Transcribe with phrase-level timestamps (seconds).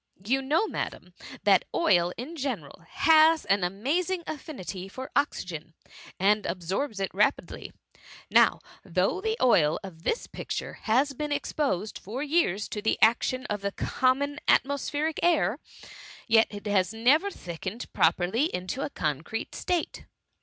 [0.25, 0.65] You know.
[0.67, 1.13] Madam,
[1.43, 5.75] that oil in general has an amazing affinity for oxygen,
[6.19, 7.71] and ab sorbs it rapidly;
[8.27, 13.45] now, though the oil of this picture has been exposed for years to the action
[13.45, 15.59] of the common atmospheric air,
[16.27, 20.07] yet it has ne ver thickened properly into a concrete state.""